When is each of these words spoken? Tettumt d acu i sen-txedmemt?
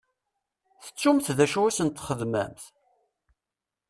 Tettumt 0.85 1.27
d 1.37 1.39
acu 1.45 1.61
i 1.67 1.71
sen-txedmemt? 1.77 2.63